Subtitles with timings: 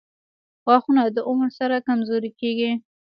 [0.65, 2.71] •غاښونه د عمر سره کمزوري کیږي.